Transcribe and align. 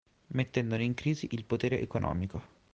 Mettendone 0.29 0.83
in 0.83 0.95
crisi 0.95 1.27
il 1.29 1.43
potere 1.45 1.79
economico. 1.79 2.41